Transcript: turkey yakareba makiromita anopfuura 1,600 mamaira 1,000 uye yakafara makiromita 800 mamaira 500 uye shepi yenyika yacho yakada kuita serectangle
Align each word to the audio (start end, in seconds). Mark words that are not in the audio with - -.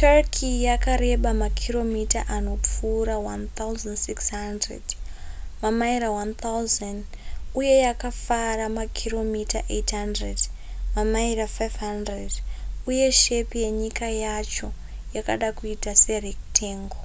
turkey 0.00 0.52
yakareba 0.66 1.30
makiromita 1.42 2.20
anopfuura 2.36 3.14
1,600 3.16 4.80
mamaira 5.62 6.08
1,000 6.08 7.02
uye 7.58 7.76
yakafara 7.86 8.66
makiromita 8.76 9.58
800 9.80 10.40
mamaira 10.94 11.44
500 11.58 12.32
uye 12.90 13.08
shepi 13.20 13.56
yenyika 13.64 14.06
yacho 14.22 14.68
yakada 15.16 15.48
kuita 15.58 15.92
serectangle 16.02 17.02